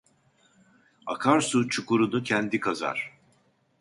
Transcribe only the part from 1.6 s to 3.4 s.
çukurunu kendi kazar.